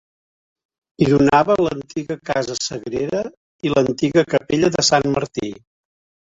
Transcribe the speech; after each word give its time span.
Hi 1.03 1.09
donava 1.11 1.57
l'antiga 1.65 2.17
Casa 2.31 2.57
Sagrera 2.69 3.23
i 3.71 3.75
l'antiga 3.77 4.27
Capella 4.35 4.75
de 4.81 4.89
Sant 4.93 5.11
Martí. 5.17 5.57